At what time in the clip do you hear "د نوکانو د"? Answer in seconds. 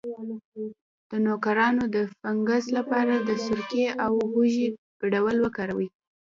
1.09-1.97